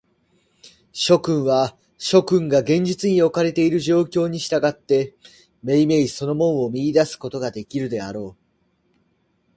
[0.93, 5.13] 諸君は、諸君が現実におかれている状況に従って、
[5.61, 8.41] めいめいその門を見出すことができるであろう。